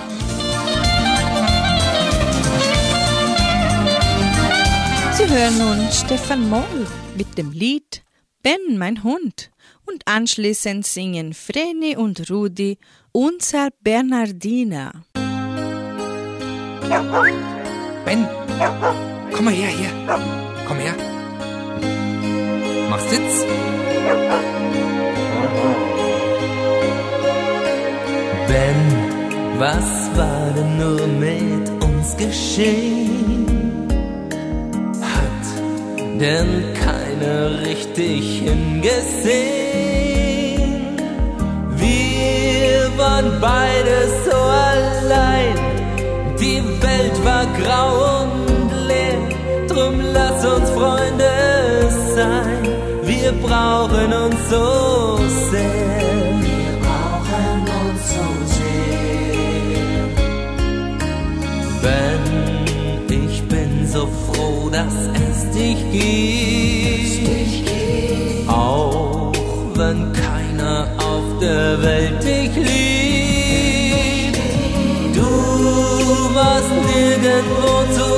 Sie 5.27 5.33
hören 5.35 5.59
nun 5.59 5.91
Stefan 5.91 6.49
Moll 6.49 6.87
mit 7.17 7.37
dem 7.37 7.51
Lied 7.51 8.05
Ben, 8.43 8.79
mein 8.79 9.03
Hund. 9.03 9.51
Und 9.85 10.07
anschließend 10.07 10.87
singen 10.87 11.35
Vreni 11.35 11.97
und 11.97 12.31
Rudi 12.31 12.79
Unser 13.11 13.71
Bernardiner. 13.81 15.05
Ben, 18.05 18.29
komm 19.33 19.45
mal 19.47 19.55
her, 19.55 19.69
hier. 19.69 19.91
Komm 20.69 20.79
her. 20.79 20.95
Mach 22.89 23.01
Sitz. 23.01 23.45
Ben, 28.47 29.59
was 29.59 30.17
war 30.17 30.53
denn 30.53 30.79
nur 30.79 31.07
mit 31.09 31.69
uns 31.83 32.17
geschehen? 32.17 33.46
Denn 36.19 36.73
keiner 36.73 37.61
richtig 37.67 38.41
hingesehen? 38.41 39.67
Wir 41.77 42.91
waren 42.97 43.33
beide 43.39 44.09
so 44.25 44.37
allein, 44.37 45.57
die 46.41 46.63
Welt 46.83 47.23
war 47.23 47.45
grau 47.61 48.23
und 48.23 48.71
leer, 48.89 49.29
drum 49.69 50.01
lass 50.15 50.43
uns 50.47 50.71
Freunde 50.71 51.33
sein, 52.15 52.63
wir 53.03 53.33
brauchen 53.33 54.13
uns 54.25 54.49
so 54.49 55.19
sehr. 55.51 55.97
Wir 56.49 56.73
brauchen 56.87 57.61
uns 57.83 58.03
so 58.15 58.27
sehr. 58.55 59.37
Ben, 61.83 62.23
ich 63.11 63.37
bin 63.49 63.87
so 63.87 64.03
froh, 64.07 64.71
dass 64.71 64.95
es 65.15 65.26
dich 65.57 65.81
gibt. 65.91 67.27
Auch 68.49 69.33
wenn 69.75 70.13
keiner 70.13 70.89
auf 70.99 71.25
der 71.41 71.83
Welt 71.83 72.23
dich 72.23 72.55
liebt. 72.55 74.39
Du 75.17 75.31
warst 76.35 76.73
nirgendwo 76.93 77.73
zu 77.99 78.09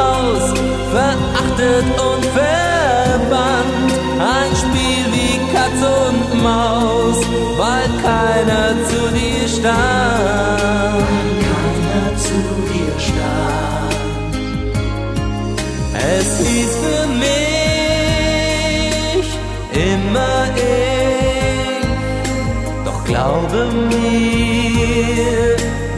Haus, 0.00 0.46
verachtet 0.94 1.86
und 2.08 2.24
verbannt. 2.38 3.92
Ein 4.36 4.52
Spiel 4.62 5.04
wie 5.14 5.36
Katz 5.52 5.80
und 6.06 6.42
Maus, 6.42 7.18
weil 7.56 7.88
keiner 8.02 8.66
zu 8.88 9.00
dir 9.16 9.48
stand. 9.48 10.97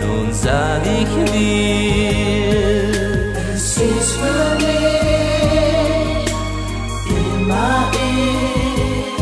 Nun 0.00 0.28
sag 0.32 0.82
ich 1.00 1.12
dir. 1.32 2.50
Es 3.54 3.64
hieß 3.78 4.08
für 4.20 4.44
mich 4.64 6.32
immer 7.20 7.90
ich, 7.92 9.18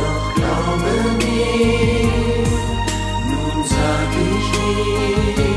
doch 0.00 0.26
glaube 0.38 0.92
mir, 1.22 2.44
nun 3.30 3.58
sag 3.74 4.10
ich 4.32 4.48
dir. 5.36 5.54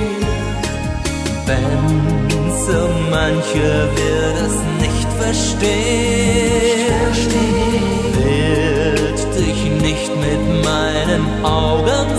Wenn 1.48 1.76
so 2.66 2.82
mancher 3.10 3.80
wird 4.00 4.38
es 4.48 4.58
nicht 4.84 5.10
verstehen, 5.22 5.78
wird 8.14 9.20
dich 9.40 9.62
nicht 9.82 10.12
mit 10.16 10.44
meinen 10.66 11.24
Augen 11.44 12.10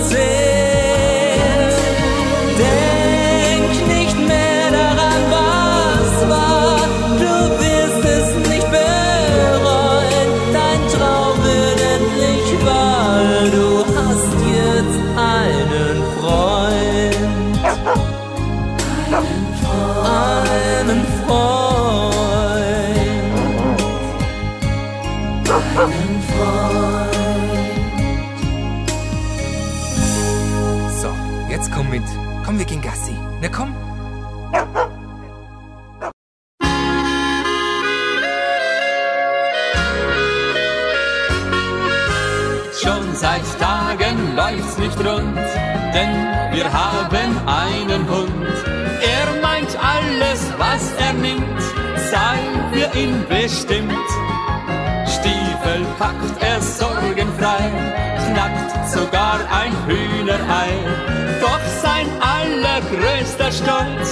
Stolz 63.58 64.10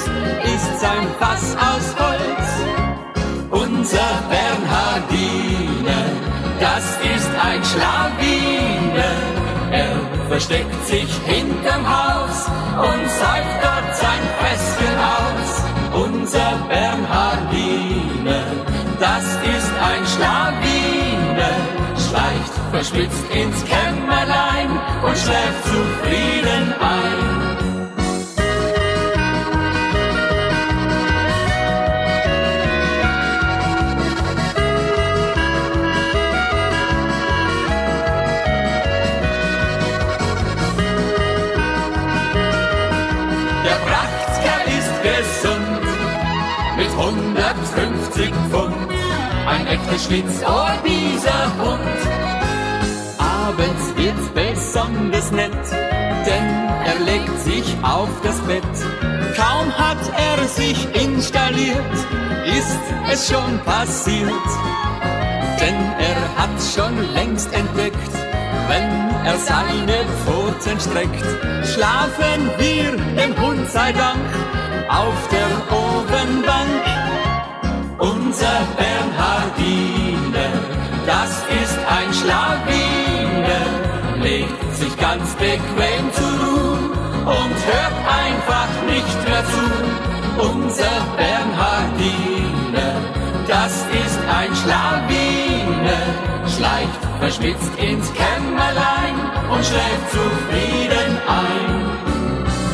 ist 0.55 0.81
sein 0.81 1.07
Fass 1.21 1.55
aus 1.55 1.95
Holz. 2.01 2.49
Unser 3.51 4.11
Bernhardiner, 4.29 6.05
das 6.59 6.85
ist 7.15 7.31
ein 7.49 7.63
Schlawiner. 7.65 9.15
Er 9.71 9.95
versteckt 10.29 10.87
sich 10.87 11.09
hinterm 11.27 11.85
Haus 11.87 12.47
und 12.89 13.03
säuft 13.21 13.59
dort 13.63 13.91
sein 13.95 14.25
Fässchen 14.41 14.97
aus. 15.17 15.51
Unser 15.95 16.53
Bernhardiner, 16.69 18.43
das 18.99 19.25
ist 19.55 19.73
ein 19.91 20.05
Schlawiner. 20.13 21.55
Schleicht 21.97 22.55
verschwitzt 22.73 23.25
ins 23.33 23.65
Kämmerlein 23.65 24.71
und 25.05 25.17
schläft 25.17 25.63
zufrieden 25.67 26.75
ein. 26.81 27.46
Pfund. 48.51 48.75
Ein 49.47 49.67
echter 49.67 49.99
Schlitzohr, 49.99 50.71
dieser 50.85 51.45
Hund. 51.59 51.99
Abends 53.19 53.97
wird's 53.97 54.29
besonders 54.35 55.31
nett, 55.31 55.53
denn 56.27 56.47
er 56.85 56.99
legt 57.05 57.39
sich 57.41 57.77
auf 57.83 58.09
das 58.23 58.39
Bett. 58.41 58.63
Kaum 59.37 59.73
hat 59.73 59.99
er 60.17 60.47
sich 60.49 60.87
installiert, 60.95 61.95
ist 62.47 62.81
es 63.13 63.29
schon 63.31 63.59
passiert. 63.65 64.49
Denn 65.61 65.77
er 65.99 66.21
hat 66.37 66.51
schon 66.75 66.97
längst 67.15 67.53
entdeckt, 67.53 68.13
wenn 68.69 69.07
er 69.25 69.39
seine 69.39 70.05
Pfoten 70.25 70.81
streckt, 70.81 71.25
schlafen 71.73 72.51
wir 72.59 72.97
dem 73.17 73.37
Hund 73.41 73.69
sei 73.71 73.93
Dank 73.93 74.27
auf 74.89 75.29
der 75.31 75.77
Ofenbank. 75.77 76.86
Unser 77.99 78.61
Bernhardiner, 78.77 80.53
das 81.07 81.31
ist 81.63 81.79
ein 81.89 82.13
Schlawiner, 82.13 83.65
legt 84.23 84.77
sich 84.77 84.95
ganz 84.99 85.35
bequem 85.37 86.13
zur 86.13 86.47
Ruhe 86.47 86.79
und 87.25 87.57
hört 87.65 87.97
einfach 88.23 88.69
nicht 88.87 89.29
mehr 89.29 89.43
zu. 89.47 89.67
Unser 90.53 90.97
Bernhardiner, 91.17 92.93
das 93.49 93.73
ist 94.05 94.21
ein 94.29 94.55
Schlawiner, 94.55 96.03
schleicht 96.55 97.01
verschwitzt 97.19 97.73
ins 97.79 98.13
Kämmerlein 98.13 99.17
und 99.51 99.65
schläft 99.65 100.11
zufrieden 100.11 101.19
ein. 101.27 101.97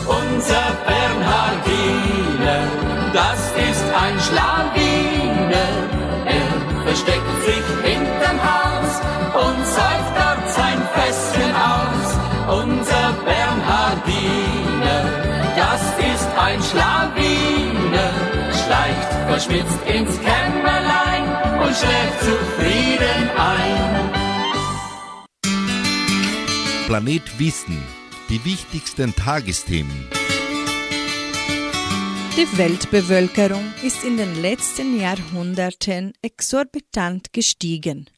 Unser 0.05 0.67
Bernhardiner, 0.85 2.67
das 3.13 3.53
ist 3.71 3.85
ein 3.95 4.19
Schlawiner, 4.19 4.92
er 6.93 6.97
versteckt 6.97 7.45
sich 7.45 7.67
hinterm 7.91 8.39
Haus 8.43 9.01
und 9.35 9.67
säuft 9.67 10.15
dort 10.15 10.47
sein 10.53 10.81
Fässchen 10.95 11.53
aus. 11.55 12.09
Unser 12.63 13.07
Bernhardiner, 13.25 15.01
das 15.57 15.83
ist 16.13 16.29
ein 16.39 16.61
Schlawiner, 16.63 18.11
schleicht 18.51 19.11
verschwitzt 19.27 19.81
ins 19.87 20.21
Kämmerlein 20.21 21.25
und 21.63 21.75
schläft 21.75 22.21
zufrieden 22.21 23.31
ein. 23.39 24.11
Planet 26.87 27.39
Wissen. 27.39 27.83
die 28.29 28.45
wichtigsten 28.45 29.15
Tagesthemen. 29.15 30.09
Die 32.35 32.57
Weltbevölkerung 32.57 33.75
ist 33.83 34.05
in 34.05 34.17
den 34.17 34.41
letzten 34.41 34.99
Jahrhunderten 34.99 36.15
exorbitant 36.23 37.31
gestiegen. 37.35 38.09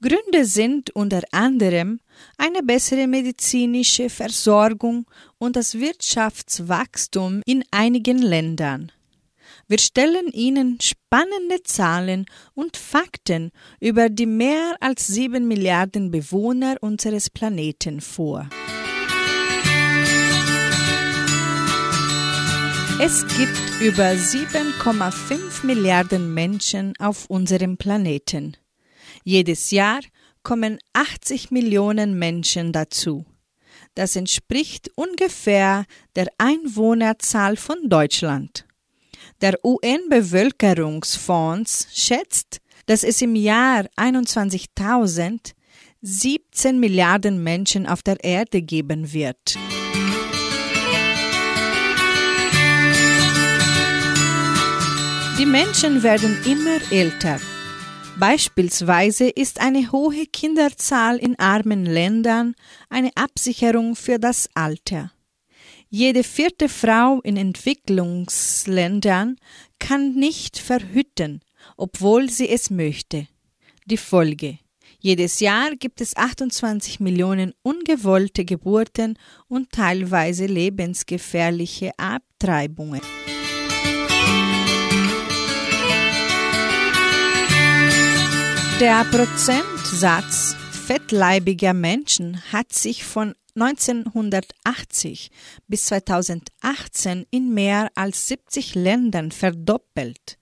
Gründe 0.00 0.44
sind 0.46 0.90
unter 0.90 1.22
anderem 1.30 2.00
eine 2.36 2.64
bessere 2.64 3.06
medizinische 3.06 4.10
Versorgung 4.10 5.06
und 5.38 5.54
das 5.54 5.78
Wirtschaftswachstum 5.78 7.40
in 7.46 7.62
einigen 7.70 8.18
Ländern. 8.18 8.90
Wir 9.68 9.78
stellen 9.78 10.32
Ihnen 10.32 10.80
spannende 10.80 11.62
Zahlen 11.62 12.26
und 12.54 12.76
Fakten 12.76 13.52
über 13.78 14.08
die 14.08 14.26
mehr 14.26 14.74
als 14.80 15.06
sieben 15.06 15.46
Milliarden 15.46 16.10
Bewohner 16.10 16.78
unseres 16.80 17.30
Planeten 17.30 18.00
vor. 18.00 18.48
Es 23.00 23.26
gibt 23.36 23.58
über 23.80 24.10
7,5 24.12 25.64
Milliarden 25.64 26.34
Menschen 26.34 26.94
auf 26.98 27.26
unserem 27.26 27.76
Planeten. 27.76 28.56
Jedes 29.24 29.70
Jahr 29.70 30.00
kommen 30.42 30.78
80 30.92 31.50
Millionen 31.50 32.18
Menschen 32.18 32.72
dazu. 32.72 33.24
Das 33.94 34.16
entspricht 34.16 34.90
ungefähr 34.94 35.84
der 36.16 36.26
Einwohnerzahl 36.38 37.56
von 37.56 37.88
Deutschland. 37.88 38.66
Der 39.40 39.58
UN-Bevölkerungsfonds 39.64 41.86
schätzt, 41.92 42.58
dass 42.86 43.04
es 43.04 43.22
im 43.22 43.36
Jahr 43.36 43.86
21.000 43.96 45.52
17 46.04 46.80
Milliarden 46.80 47.44
Menschen 47.44 47.86
auf 47.86 48.02
der 48.02 48.24
Erde 48.24 48.60
geben 48.60 49.12
wird. 49.12 49.56
Die 55.42 55.46
Menschen 55.46 56.04
werden 56.04 56.38
immer 56.44 56.78
älter. 56.92 57.40
Beispielsweise 58.16 59.28
ist 59.28 59.60
eine 59.60 59.90
hohe 59.90 60.26
Kinderzahl 60.26 61.16
in 61.16 61.36
armen 61.36 61.84
Ländern 61.84 62.54
eine 62.88 63.10
Absicherung 63.16 63.96
für 63.96 64.20
das 64.20 64.48
Alter. 64.54 65.10
Jede 65.88 66.22
vierte 66.22 66.68
Frau 66.68 67.20
in 67.22 67.36
Entwicklungsländern 67.36 69.34
kann 69.80 70.14
nicht 70.14 70.58
verhüten, 70.58 71.40
obwohl 71.76 72.30
sie 72.30 72.48
es 72.48 72.70
möchte. 72.70 73.26
Die 73.86 73.96
Folge. 73.96 74.60
Jedes 75.00 75.40
Jahr 75.40 75.74
gibt 75.74 76.00
es 76.00 76.16
28 76.16 77.00
Millionen 77.00 77.52
ungewollte 77.62 78.44
Geburten 78.44 79.18
und 79.48 79.72
teilweise 79.72 80.46
lebensgefährliche 80.46 81.90
Abtreibungen. 81.98 83.00
Der 88.82 89.04
Prozentsatz 89.04 90.56
fettleibiger 90.72 91.72
Menschen 91.72 92.42
hat 92.50 92.72
sich 92.72 93.04
von 93.04 93.36
1980 93.54 95.30
bis 95.68 95.84
2018 95.84 97.24
in 97.30 97.54
mehr 97.54 97.90
als 97.94 98.26
70 98.26 98.74
Ländern 98.74 99.30
verdoppelt. 99.30 100.36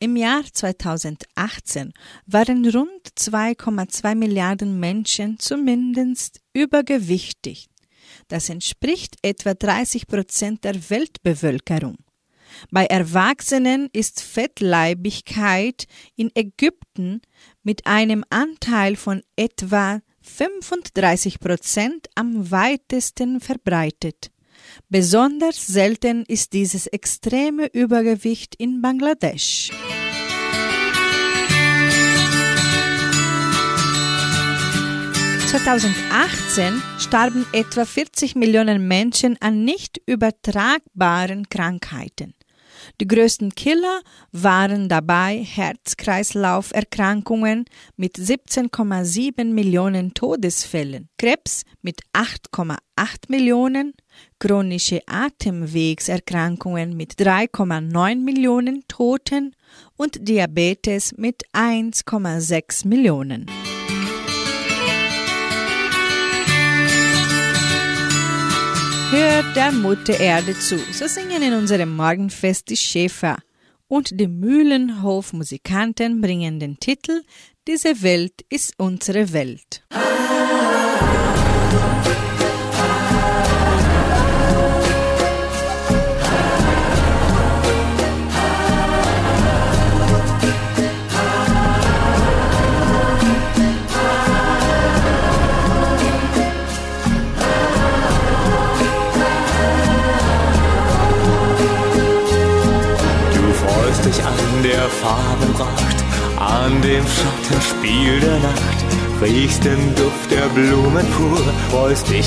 Im 0.00 0.16
Jahr 0.16 0.42
2018 0.52 1.92
waren 2.26 2.68
rund 2.68 3.06
2,2 3.16 4.16
Milliarden 4.16 4.80
Menschen 4.80 5.38
zumindest 5.38 6.40
übergewichtig. 6.54 7.68
Das 8.26 8.48
entspricht 8.48 9.14
etwa 9.22 9.54
30 9.54 10.08
Prozent 10.08 10.64
der 10.64 10.90
Weltbevölkerung. 10.90 11.98
Bei 12.70 12.86
Erwachsenen 12.86 13.88
ist 13.92 14.22
Fettleibigkeit 14.22 15.86
in 16.14 16.30
Ägypten 16.34 17.20
mit 17.62 17.86
einem 17.86 18.24
Anteil 18.30 18.96
von 18.96 19.22
etwa 19.36 20.00
35 20.22 21.40
Prozent 21.40 22.08
am 22.14 22.50
weitesten 22.50 23.40
verbreitet. 23.40 24.30
Besonders 24.88 25.66
selten 25.66 26.24
ist 26.26 26.52
dieses 26.52 26.86
extreme 26.86 27.66
Übergewicht 27.72 28.54
in 28.56 28.82
Bangladesch. 28.82 29.70
(2018) 35.50 36.82
starben 36.98 37.46
etwa 37.52 37.84
40 37.84 38.34
Millionen 38.34 38.86
Menschen 38.88 39.36
an 39.40 39.64
nicht 39.64 40.00
übertragbaren 40.04 41.48
Krankheiten. 41.48 42.34
Die 43.00 43.06
größten 43.06 43.54
Killer 43.54 44.00
waren 44.32 44.88
dabei 44.88 45.44
Herz-Kreislauf-Erkrankungen 45.44 47.66
mit 47.96 48.16
17,7 48.16 49.44
Millionen 49.44 50.14
Todesfällen, 50.14 51.08
Krebs 51.18 51.62
mit 51.82 52.00
8,8 52.12 52.78
Millionen, 53.28 53.94
chronische 54.38 55.00
Atemwegserkrankungen 55.06 56.96
mit 56.96 57.14
3,9 57.14 58.16
Millionen 58.16 58.84
Toten 58.88 59.54
und 59.96 60.28
Diabetes 60.28 61.16
mit 61.16 61.44
1,6 61.52 62.86
Millionen. 62.86 63.46
Hört 69.10 69.54
der 69.54 69.70
Mutter 69.70 70.18
Erde 70.18 70.58
zu, 70.58 70.78
so 70.92 71.06
singen 71.06 71.40
in 71.40 71.54
unserem 71.54 71.94
Morgenfest 71.94 72.68
die 72.68 72.76
Schäfer. 72.76 73.36
Und 73.86 74.18
die 74.18 74.26
Mühlenhofmusikanten 74.26 76.20
bringen 76.20 76.58
den 76.58 76.80
Titel 76.80 77.22
Diese 77.68 78.02
Welt 78.02 78.44
ist 78.48 78.74
unsere 78.78 79.32
Welt. 79.32 79.84
dich 79.90 80.35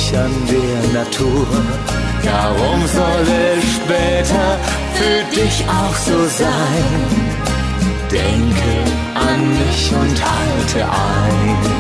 dich 0.10 0.18
an 0.18 0.32
der 0.48 1.02
Natur. 1.02 1.48
Darum 2.24 2.88
soll 2.88 3.28
es 3.56 3.76
später 3.76 4.58
für 4.94 5.36
dich 5.36 5.64
auch 5.68 5.96
so 5.96 6.26
sein. 6.28 6.86
Denke 8.12 8.74
an 9.16 9.50
mich 9.50 9.92
und 9.94 10.24
halte 10.24 10.86
ein. 10.86 11.79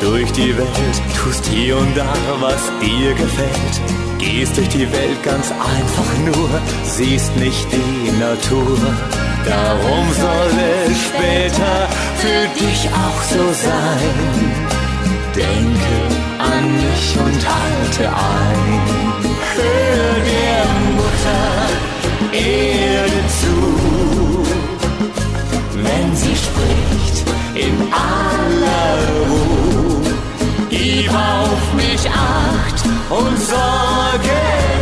durch 0.00 0.30
die 0.32 0.56
Welt, 0.56 1.02
tust 1.22 1.46
hier 1.46 1.76
und 1.76 1.96
da, 1.96 2.12
was 2.40 2.70
dir 2.80 3.14
gefällt. 3.14 3.80
Gehst 4.18 4.56
durch 4.56 4.68
die 4.68 4.90
Welt 4.92 5.22
ganz 5.22 5.50
einfach 5.50 6.18
nur, 6.26 6.48
siehst 6.84 7.34
nicht 7.36 7.66
die 7.72 8.10
Natur. 8.18 8.78
Darum 9.44 10.06
soll 10.12 10.50
es 10.90 11.02
später 11.02 11.88
für 12.16 12.60
dich 12.60 12.88
auch 12.88 13.22
so 13.22 13.52
sein. 13.52 14.68
Denke 15.34 15.96
an 16.38 16.72
mich 16.74 17.16
und 17.18 17.42
halte 17.48 18.08
ein. 18.08 18.80
Hör 19.54 20.14
der 20.34 20.64
Mutter 20.96 21.88
Erde 22.32 23.20
zu, 23.40 24.44
wenn 25.74 26.16
sie 26.16 26.36
spricht 26.36 27.24
in 27.54 27.92
aller 27.92 29.08
Ruhe 29.28 29.57
gib 31.08 31.18
auf 31.18 31.74
mich 31.74 32.10
acht 32.10 32.84
und 33.10 33.38
sorge 33.38 34.77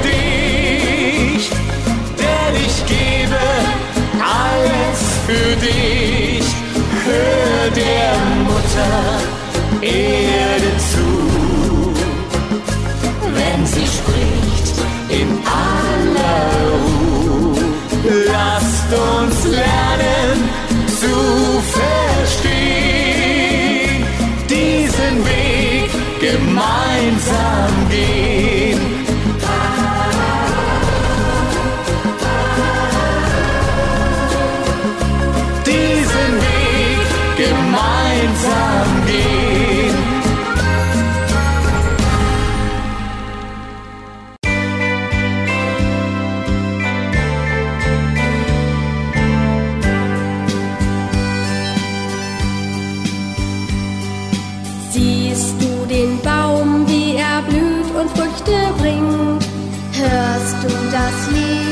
me. 61.28 61.65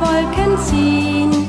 Wolken 0.00 0.58
ziehen. 0.58 1.41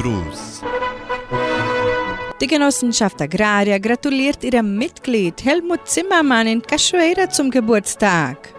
Cruz. 0.00 0.62
Die 2.40 2.46
Genossenschaft 2.46 3.20
Agraria 3.20 3.78
gratuliert 3.78 4.44
ihrem 4.44 4.78
Mitglied 4.78 5.44
Helmut 5.44 5.88
Zimmermann 5.88 6.46
in 6.46 6.62
Cachoeira 6.62 7.28
zum 7.28 7.50
Geburtstag. 7.50 8.54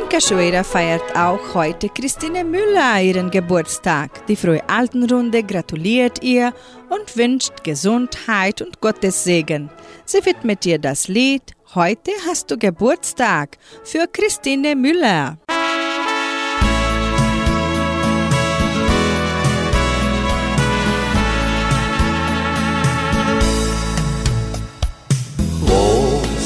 In 0.00 0.08
Cachoeira 0.08 0.64
feiert 0.64 1.16
auch 1.16 1.54
heute 1.54 1.88
Christine 1.88 2.42
Müller 2.42 3.00
ihren 3.00 3.30
Geburtstag. 3.30 4.26
Die 4.26 4.34
frühe 4.34 4.68
Altenrunde 4.68 5.44
gratuliert 5.44 6.20
ihr 6.20 6.52
und 6.88 7.16
wünscht 7.16 7.62
Gesundheit 7.62 8.60
und 8.60 8.80
Gottes 8.80 9.22
Segen. 9.22 9.70
Sie 10.04 10.24
widmet 10.26 10.66
ihr 10.66 10.80
das 10.80 11.06
Lied 11.06 11.54
Heute 11.74 12.12
hast 12.26 12.50
du 12.50 12.56
Geburtstag 12.56 13.58
für 13.84 14.06
Christine 14.06 14.74
Müller. 14.74 15.36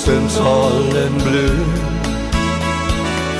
Rosen 0.00 0.28
sollen 0.30 1.14
blühen 1.24 1.74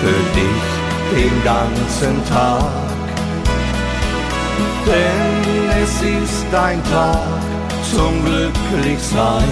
für 0.00 0.22
dich 0.36 1.16
den 1.16 1.44
ganzen 1.44 2.24
Tag. 2.28 2.70
Denn 4.86 5.82
es 5.82 6.02
ist 6.02 6.54
ein 6.54 6.82
Tag 6.84 7.40
zum 7.94 8.24
Glücklichsein. 8.24 9.48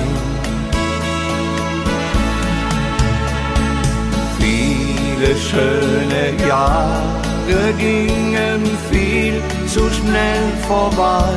Viele 4.38 5.36
schöne 5.36 6.46
Jahre 6.46 7.72
gingen 7.78 8.64
viel 8.90 9.40
zu 9.66 9.80
schnell 9.90 10.52
vorbei. 10.66 11.32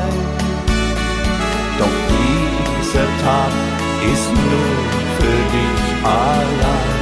Doch 1.79 1.97
dieser 2.11 3.07
Tag 3.23 3.51
ist 4.11 4.29
nur 4.33 5.00
dich 5.53 5.83
allein. 6.03 7.01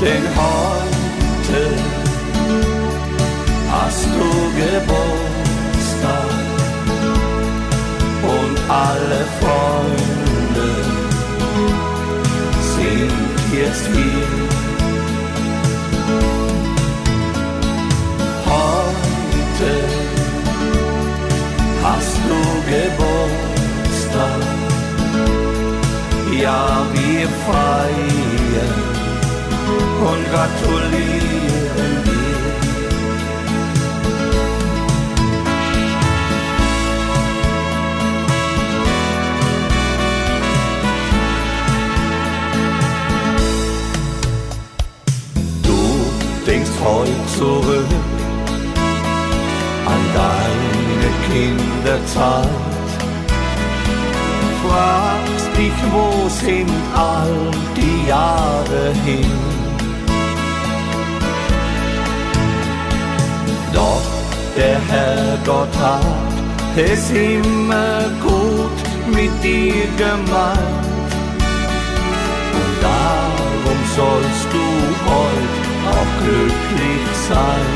Denn 0.00 0.24
heute 0.36 1.60
hast 3.70 4.06
du 4.16 4.28
Geburtstag 4.60 6.32
und 8.34 8.54
alle 8.68 9.20
Freunde 9.40 10.70
sind 12.74 13.12
jetzt 13.52 13.86
hier. 13.86 14.30
Heute 18.44 19.72
hast 21.82 22.16
du 22.28 22.38
Geburtstag, 22.70 23.11
wir 27.22 27.28
feiern 27.28 28.82
und 30.10 30.22
gratulieren 30.32 31.92
dir. 32.04 32.42
Du 45.62 45.80
denkst 46.44 46.70
heute 46.82 47.26
zurück 47.38 47.86
an 49.86 50.02
deine 50.12 51.10
Kinderzeit. 51.28 52.48
Fragst 54.66 55.11
dich, 55.56 55.72
wo 55.92 56.28
sind 56.28 56.70
all 56.94 57.50
die 57.76 58.08
Jahre 58.08 58.92
hin? 59.04 59.32
Doch 63.72 64.02
der 64.56 64.78
Herrgott 64.92 65.74
hat 65.78 66.32
es 66.76 67.10
immer 67.10 68.02
gut 68.22 68.78
mit 69.14 69.32
dir 69.42 69.86
gemeint. 69.96 71.12
Und 72.58 72.74
darum 72.82 73.78
sollst 73.96 74.46
du 74.52 74.66
heute 75.10 75.62
auch 75.92 76.12
glücklich 76.22 77.06
sein. 77.28 77.72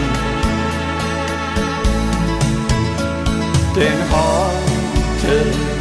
Denn 3.74 4.00
heute 4.10 5.75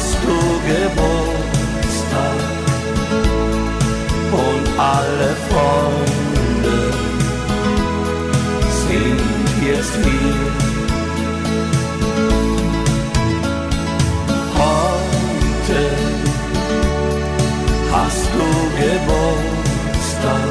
hast 0.00 0.16
du 0.24 0.36
Geburtstag. 0.70 2.40
Und 4.46 4.64
alle 4.78 5.30
Freunde 5.48 6.78
sind 8.82 9.20
jetzt 9.68 9.94
hier. 10.02 10.52
Heute 14.62 15.80
hast 17.92 18.28
du 18.34 18.46
Geburtstag, 18.80 20.50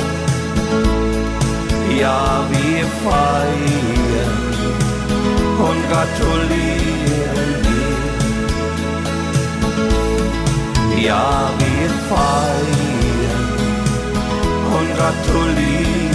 ja 1.99 2.21
wir 2.51 2.85
feiern 3.03 4.39
und 5.67 5.79
gratulieren 5.89 7.68
jabi 11.05 11.69
il-fajr, 11.85 13.33
un 14.77 14.87
rattolin. 14.99 16.08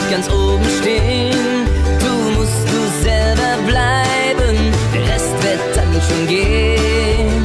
Nicht 0.00 0.10
ganz 0.10 0.28
oben 0.30 0.64
stehen, 0.80 1.66
du 2.00 2.38
musst 2.38 2.64
du 2.68 2.80
selber 3.02 3.56
bleiben, 3.66 4.56
der 4.94 5.14
Rest 5.14 5.34
wird 5.42 5.76
dann 5.76 5.92
schon 6.08 6.26
gehen. 6.26 7.44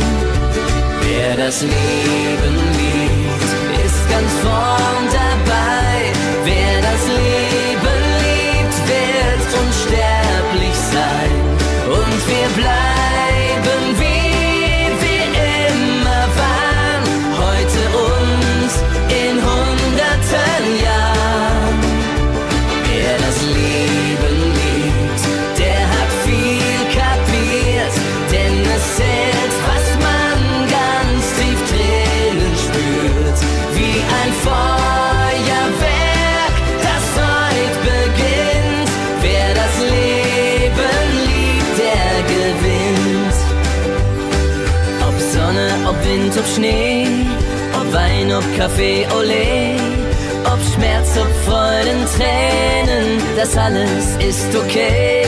Wer 1.01 1.35
das 1.45 1.61
Leben 1.61 2.55
liebt, 2.79 3.85
ist 3.85 4.09
ganz 4.09 4.31
vorn 4.41 5.05
dabei. 5.11 5.24
Ob 46.38 46.45
Schnee, 46.47 47.07
ob 47.79 47.93
Wein, 47.93 48.31
ob 48.33 48.43
Kaffee, 48.57 49.07
Olé, 49.17 49.77
ob 50.45 50.59
Schmerz, 50.73 51.09
ob 51.17 51.29
Freuden, 51.45 52.01
Tränen, 52.15 53.21
das 53.38 53.55
alles 53.57 54.15
ist 54.19 54.55
okay. 54.55 55.25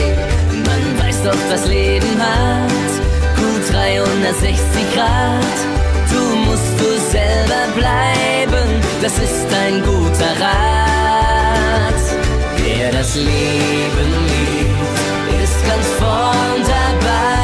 Man 0.52 1.06
weiß 1.06 1.22
doch, 1.22 1.42
das 1.50 1.66
Leben 1.66 2.16
hat 2.18 2.90
gut 3.36 3.72
360 3.72 4.94
Grad. 4.94 5.58
Du 6.10 6.36
musst 6.46 6.72
du 6.78 6.88
selber 7.10 7.64
bleiben, 7.74 8.68
das 9.00 9.12
ist 9.12 9.46
ein 9.64 9.82
guter 9.82 10.32
Rat. 10.44 12.02
Wer 12.56 12.92
das 12.92 13.14
Leben 13.14 14.10
liebt, 14.28 15.42
ist 15.42 15.66
ganz 15.66 15.86
vorn 15.98 16.62
dabei. 16.66 17.37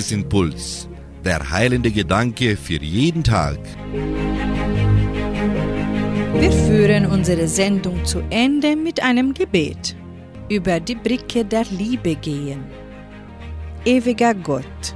Tagesimpuls, 0.00 0.88
der 1.26 1.50
heilende 1.50 1.90
Gedanke 1.90 2.56
für 2.56 2.82
jeden 2.82 3.22
Tag. 3.22 3.58
Wir 6.38 6.52
führen 6.52 7.04
unsere 7.04 7.46
Sendung 7.46 8.02
zu 8.06 8.22
Ende 8.30 8.76
mit 8.76 9.02
einem 9.02 9.34
Gebet. 9.34 9.94
Über 10.48 10.80
die 10.80 10.94
Brücke 10.94 11.44
der 11.44 11.64
Liebe 11.70 12.14
gehen. 12.14 12.64
Ewiger 13.84 14.34
Gott, 14.34 14.94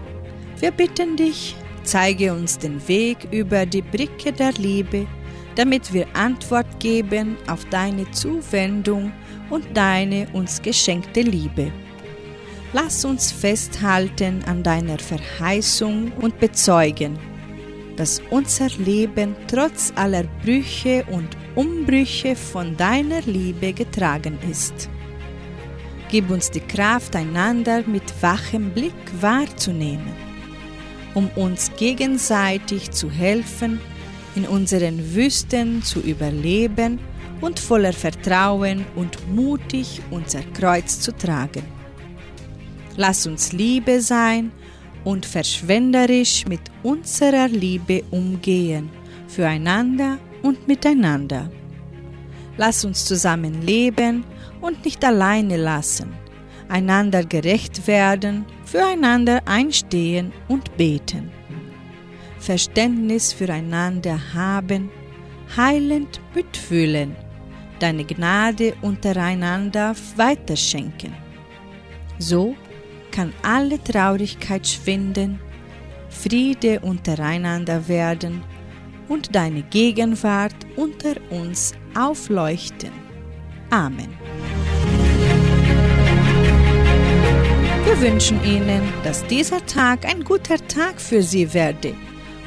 wir 0.61 0.71
bitten 0.71 1.17
dich, 1.17 1.55
zeige 1.83 2.33
uns 2.33 2.57
den 2.57 2.81
Weg 2.89 3.19
über 3.31 3.67
die 3.67 3.83
Brücke 3.83 4.33
der 4.33 4.53
Liebe, 4.53 5.07
damit 5.55 5.93
wir 5.93 6.07
Antwort 6.15 6.81
geben 6.81 7.37
auf 7.47 7.67
deine 7.67 8.11
Zuwendung 8.13 9.13
und 9.51 9.65
deine 9.75 10.27
uns 10.33 10.63
geschenkte 10.63 11.21
Liebe. 11.21 11.71
Lass 12.75 13.05
uns 13.05 13.31
festhalten 13.31 14.43
an 14.47 14.65
deiner 14.65 14.99
Verheißung 14.99 16.11
und 16.21 16.41
bezeugen, 16.41 17.17
dass 17.97 18.21
unser 18.31 18.69
Leben 18.79 19.37
trotz 19.47 19.93
aller 19.95 20.25
Brüche 20.43 21.05
und 21.09 21.37
Umbrüche 21.55 22.35
von 22.35 22.77
deiner 22.77 23.21
Liebe 23.21 23.73
getragen 23.73 24.37
ist. 24.51 24.91
Gib 26.11 26.29
uns 26.31 26.51
die 26.51 26.63
Kraft, 26.63 27.15
einander 27.15 27.85
mit 27.87 28.13
wachem 28.21 28.71
Blick 28.71 28.93
wahrzunehmen, 29.21 30.13
um 31.15 31.29
uns 31.37 31.71
gegenseitig 31.77 32.91
zu 32.91 33.09
helfen, 33.09 33.81
in 34.35 34.49
unseren 34.49 35.15
Wüsten 35.15 35.81
zu 35.85 36.01
überleben 36.01 36.99
und 37.41 37.61
voller 37.61 37.93
Vertrauen 37.93 38.85
und 38.97 39.33
mutig 39.33 40.01
unser 40.11 40.43
Kreuz 40.43 40.99
zu 40.99 41.17
tragen. 41.17 41.84
Lass 42.97 43.27
uns 43.27 43.53
Liebe 43.53 44.01
sein 44.01 44.53
und 45.03 45.27
verschwenderisch 45.27 46.47
mit 46.47 46.61
unserer 46.83 47.49
Liebe 47.49 48.05
umgehen, 48.11 48.89
füreinander 49.27 50.19
und 50.43 50.69
miteinander. 50.69 51.51
Lass 52.57 52.85
uns 52.85 53.05
zusammen 53.05 53.63
leben 53.63 54.25
und 54.61 54.85
nicht 54.85 55.05
alleine 55.05 55.57
lassen, 55.57 56.13
einander 56.69 57.25
gerecht 57.25 57.87
werden, 57.87 58.45
füreinander 58.65 59.43
einstehen 59.45 60.33
und 60.49 60.77
beten. 60.77 61.31
Verständnis 62.39 63.33
füreinander 63.33 64.21
haben, 64.35 64.91
heilend 65.57 66.21
mitfühlen, 66.35 67.17
deine 67.81 68.05
Gnade 68.05 68.75
untereinander 68.83 69.95
weiterschenken. 70.17 71.13
So 72.19 72.55
kann 73.15 73.33
alle 73.43 73.83
Traurigkeit 73.83 74.67
schwinden, 74.67 75.39
Friede 76.09 76.81
untereinander 76.81 77.87
werden 77.87 78.43
und 79.09 79.35
deine 79.37 79.63
Gegenwart 79.63 80.57
unter 80.75 81.15
uns 81.31 81.75
aufleuchten. 81.97 82.91
Amen. 83.71 84.09
Wir 87.85 88.01
wünschen 88.01 88.43
Ihnen, 88.45 88.83
dass 89.05 89.25
dieser 89.27 89.65
Tag 89.65 90.05
ein 90.05 90.25
guter 90.25 90.57
Tag 90.67 91.01
für 91.01 91.23
Sie 91.23 91.55
werde. 91.55 91.95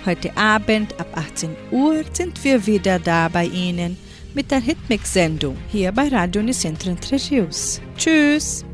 Heute 0.05 0.36
Abend 0.36 0.99
ab 0.99 1.07
18 1.15 1.55
Uhr 1.72 2.03
sind 2.11 2.43
wir 2.43 2.65
wieder 2.65 2.99
da 2.99 3.30
bei 3.30 3.45
Ihnen 3.45 3.97
mit 4.34 4.51
der 4.51 4.59
Hitmix-Sendung 4.59 5.57
hier 5.70 5.93
bei 5.93 6.09
Radio 6.09 6.43
Nicentro 6.43 6.89
Entre. 6.89 7.18
Tschüss! 7.97 8.66